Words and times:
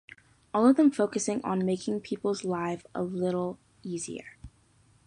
All 0.51 0.67
of 0.67 0.77
them 0.77 0.89
focusing 0.89 1.43
on 1.45 1.63
"making 1.63 1.99
people's 2.01 2.43
life 2.43 2.87
a 2.95 3.03
little 3.03 3.59
easier". 3.83 4.35